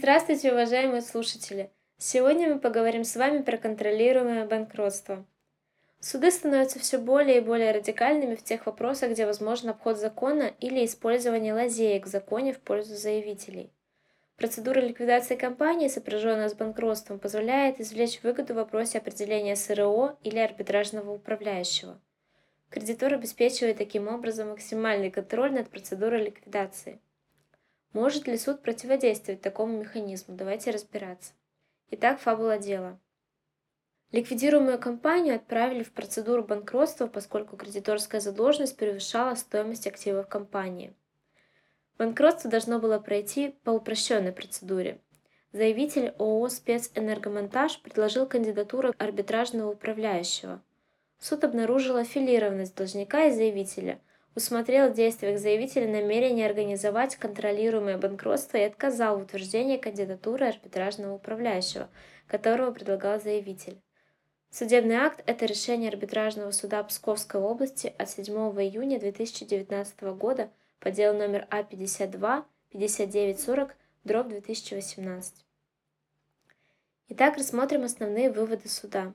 [0.00, 1.72] Здравствуйте, уважаемые слушатели!
[1.98, 5.26] Сегодня мы поговорим с вами про контролируемое банкротство.
[5.98, 10.84] Суды становятся все более и более радикальными в тех вопросах, где возможен обход закона или
[10.84, 13.72] использование лазеек в законе в пользу заявителей.
[14.36, 21.10] Процедура ликвидации компании, сопряженная с банкротством, позволяет извлечь выгоду в вопросе определения СРО или арбитражного
[21.10, 22.00] управляющего.
[22.70, 27.00] Кредитор обеспечивает таким образом максимальный контроль над процедурой ликвидации.
[27.92, 30.36] Может ли суд противодействовать такому механизму?
[30.36, 31.32] Давайте разбираться.
[31.90, 33.00] Итак, фабула дела.
[34.12, 40.94] Ликвидируемую компанию отправили в процедуру банкротства, поскольку кредиторская задолженность превышала стоимость активов компании.
[41.98, 45.00] Банкротство должно было пройти по упрощенной процедуре.
[45.52, 50.62] Заявитель ООО «Спецэнергомонтаж» предложил кандидатуру арбитражного управляющего.
[51.18, 54.00] Суд обнаружил аффилированность должника и заявителя,
[54.38, 61.88] усмотрел в действиях заявителя намерение организовать контролируемое банкротство и отказал в утверждении кандидатуры арбитражного управляющего,
[62.26, 63.78] которого предлагал заявитель.
[64.50, 71.18] Судебный акт– это решение арбитражного суда Псковской области от 7 июня 2019 года– по делу
[71.18, 75.44] номер А52 5940 дробь 2018.
[77.08, 79.14] Итак, рассмотрим основные выводы суда.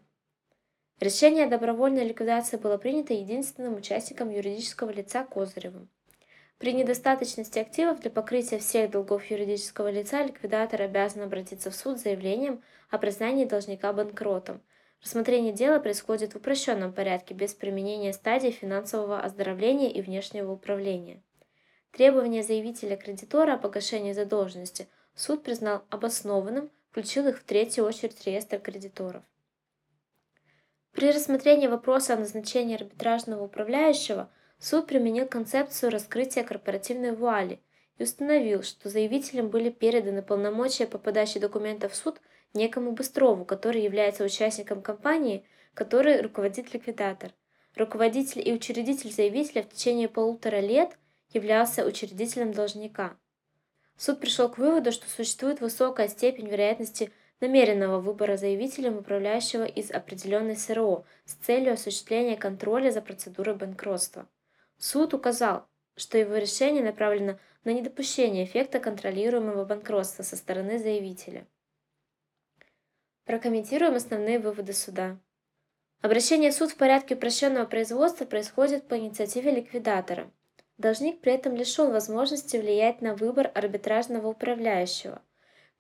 [1.00, 5.90] Решение о добровольной ликвидации было принято единственным участником юридического лица Козыревым.
[6.60, 12.04] При недостаточности активов для покрытия всех долгов юридического лица ликвидатор обязан обратиться в суд с
[12.04, 14.62] заявлением о признании должника банкротом.
[15.04, 21.22] Рассмотрение дела происходит в упрощенном порядке без применения стадий финансового оздоровления и внешнего управления.
[21.92, 28.26] Требования заявителя кредитора о погашении задолженности суд признал обоснованным, включил их в третью очередь в
[28.26, 29.24] реестр кредиторов.
[30.94, 37.60] При рассмотрении вопроса о назначении арбитражного управляющего суд применил концепцию раскрытия корпоративной вуали
[37.98, 42.22] и установил, что заявителям были переданы полномочия по подаче документов в суд
[42.54, 47.32] некому Быстрову, который является участником компании, которой руководит ликвидатор.
[47.76, 50.92] Руководитель и учредитель заявителя в течение полутора лет–
[51.34, 53.18] являлся учредителем должника.
[53.98, 57.12] Суд пришел к выводу, что существует высокая степень вероятности
[57.44, 64.28] намеренного выбора заявителем управляющего из определенной СРО с целью осуществления контроля за процедурой банкротства.
[64.78, 71.46] Суд указал, что его решение направлено на недопущение эффекта контролируемого банкротства со стороны заявителя.
[73.26, 75.20] Прокомментируем основные выводы суда.
[76.02, 80.32] Обращение в суд в порядке упрощенного производства происходит по инициативе ликвидатора–
[80.78, 85.22] Должник при этом лишен возможности влиять на выбор арбитражного управляющего.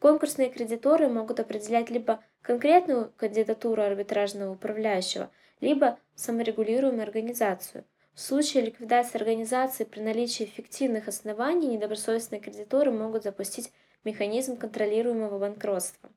[0.03, 5.31] Конкурсные кредиторы могут определять либо конкретную кандидатуру арбитражного управляющего,
[5.61, 7.85] либо саморегулируемую организацию.
[8.13, 13.71] В случае ликвидации организации при наличии фиктивных оснований недобросовестные кредиторы могут запустить
[14.03, 16.09] механизм контролируемого банкротства.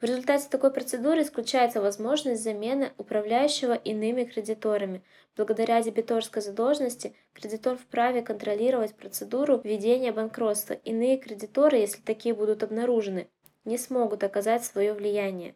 [0.00, 5.02] В результате такой процедуры исключается возможность замены управляющего иными кредиторами.
[5.36, 10.72] Благодаря дебиторской задолженности кредитор вправе контролировать процедуру введения банкротства.
[10.72, 13.28] Иные кредиторы, если такие будут обнаружены,
[13.66, 15.54] не смогут оказать свое влияние.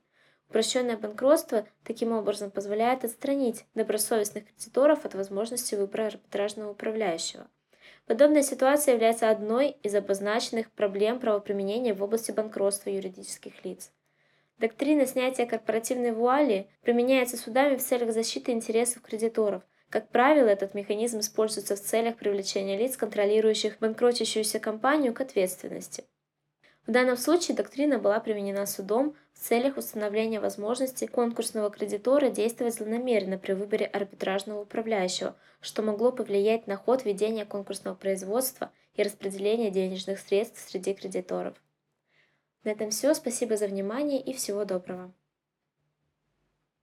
[0.51, 7.49] Упрощенное банкротство таким образом позволяет отстранить добросовестных кредиторов от возможности выбора арбитражного управляющего.
[8.05, 13.91] Подобная ситуация является одной из обозначенных проблем правоприменения в области банкротства юридических лиц.
[14.59, 19.63] Доктрина снятия корпоративной вуали применяется судами в целях защиты интересов кредиторов.
[19.91, 26.05] Как правило, этот механизм используется в целях привлечения лиц, контролирующих банкротящуюся компанию, к ответственности.
[26.87, 33.39] В данном случае доктрина была применена судом в целях установления возможности конкурсного кредитора действовать злонамеренно
[33.39, 40.19] при выборе арбитражного управляющего, что могло повлиять на ход ведения конкурсного производства и распределения денежных
[40.19, 41.57] средств среди кредиторов.
[42.65, 43.15] На этом все.
[43.15, 45.13] Спасибо за внимание и всего доброго.